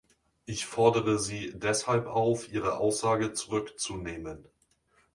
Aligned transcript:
Ich 0.47 0.65
fordere 0.65 1.19
Sie 1.19 1.51
deshalb 1.55 2.07
auf, 2.07 2.49
Ihre 2.51 2.79
Aussage 2.79 3.33
zurückzunehmen! 3.33 4.47